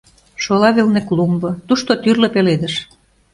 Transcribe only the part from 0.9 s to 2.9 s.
клумбо, тушто тӱрлӧ пеледыш.